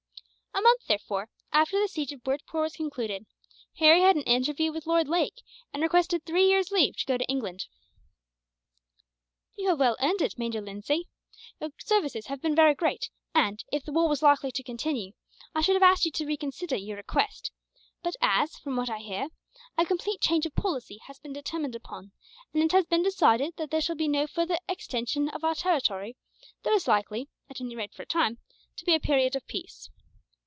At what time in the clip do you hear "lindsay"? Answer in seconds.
10.61-11.07